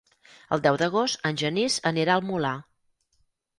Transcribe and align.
El 0.55 0.63
deu 0.63 0.79
d'agost 0.81 1.29
en 1.29 1.37
Genís 1.43 1.77
anirà 1.93 2.17
al 2.17 2.27
Molar. 2.33 2.57